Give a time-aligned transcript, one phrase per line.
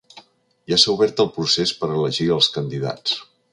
[0.73, 3.17] Ja s’ha obert el procés per a elegir els candidats.